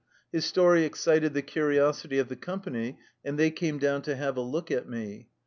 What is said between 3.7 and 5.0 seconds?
down to have a look at